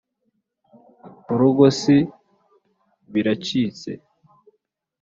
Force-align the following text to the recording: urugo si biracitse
urugo 1.33 1.65
si 1.79 1.97
biracitse 3.11 3.91